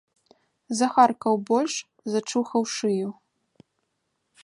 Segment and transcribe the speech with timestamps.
[0.79, 1.73] Захаркаў больш,
[2.15, 3.09] зачухаў шыю.